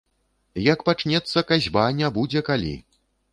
Як 0.73 0.79
пачнецца 0.87 1.43
касьба, 1.51 1.85
не 2.01 2.11
будзе 2.17 2.45
калі. 2.49 2.73